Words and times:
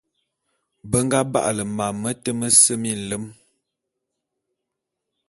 Be 0.89 0.97
nga 1.05 1.19
ba'ale 1.31 1.63
mam 1.77 1.95
mete 2.01 2.31
mese 2.39 2.73
minlem. 2.81 3.23